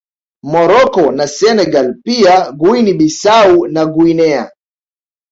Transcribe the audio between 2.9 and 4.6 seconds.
Bissau na Guinea